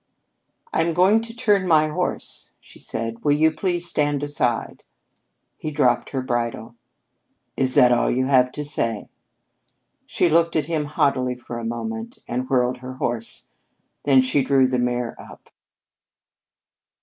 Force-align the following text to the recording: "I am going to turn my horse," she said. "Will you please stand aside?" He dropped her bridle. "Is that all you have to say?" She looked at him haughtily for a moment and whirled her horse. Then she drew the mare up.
"I 0.73 0.81
am 0.81 0.95
going 0.95 1.21
to 1.21 1.35
turn 1.35 1.67
my 1.67 1.89
horse," 1.89 2.53
she 2.59 2.79
said. 2.79 3.23
"Will 3.23 3.33
you 3.33 3.51
please 3.51 3.85
stand 3.87 4.23
aside?" 4.23 4.83
He 5.57 5.69
dropped 5.69 6.09
her 6.09 6.23
bridle. 6.23 6.73
"Is 7.55 7.75
that 7.75 7.91
all 7.91 8.09
you 8.09 8.25
have 8.25 8.51
to 8.53 8.65
say?" 8.65 9.09
She 10.07 10.27
looked 10.27 10.55
at 10.55 10.65
him 10.65 10.85
haughtily 10.85 11.35
for 11.35 11.59
a 11.59 11.63
moment 11.63 12.17
and 12.27 12.49
whirled 12.49 12.77
her 12.77 12.93
horse. 12.95 13.51
Then 14.03 14.21
she 14.23 14.43
drew 14.43 14.65
the 14.65 14.79
mare 14.79 15.15
up. 15.21 15.51